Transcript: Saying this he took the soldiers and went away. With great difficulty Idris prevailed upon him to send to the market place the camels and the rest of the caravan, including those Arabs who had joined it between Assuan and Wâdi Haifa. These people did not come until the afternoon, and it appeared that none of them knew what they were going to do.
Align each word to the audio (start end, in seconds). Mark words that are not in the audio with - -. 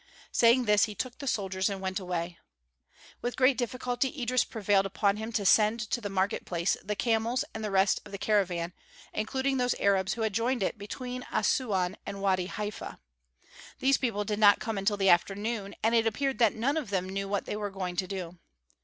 Saying 0.31 0.65
this 0.65 0.85
he 0.85 0.95
took 0.95 1.19
the 1.19 1.27
soldiers 1.27 1.69
and 1.69 1.79
went 1.79 1.99
away. 1.99 2.39
With 3.21 3.35
great 3.35 3.55
difficulty 3.55 4.19
Idris 4.19 4.43
prevailed 4.43 4.87
upon 4.87 5.17
him 5.17 5.31
to 5.33 5.45
send 5.45 5.79
to 5.91 6.01
the 6.01 6.09
market 6.09 6.43
place 6.43 6.75
the 6.83 6.95
camels 6.95 7.45
and 7.53 7.63
the 7.63 7.69
rest 7.69 8.01
of 8.03 8.11
the 8.11 8.17
caravan, 8.17 8.73
including 9.13 9.57
those 9.57 9.75
Arabs 9.79 10.13
who 10.13 10.23
had 10.23 10.33
joined 10.33 10.63
it 10.63 10.79
between 10.79 11.21
Assuan 11.31 11.97
and 12.03 12.17
Wâdi 12.17 12.47
Haifa. 12.47 12.99
These 13.77 13.99
people 13.99 14.23
did 14.23 14.39
not 14.39 14.59
come 14.59 14.79
until 14.79 14.97
the 14.97 15.09
afternoon, 15.09 15.75
and 15.83 15.93
it 15.93 16.07
appeared 16.07 16.39
that 16.39 16.55
none 16.55 16.77
of 16.77 16.89
them 16.89 17.07
knew 17.07 17.29
what 17.29 17.45
they 17.45 17.55
were 17.55 17.69
going 17.69 17.95
to 17.97 18.07
do. 18.07 18.39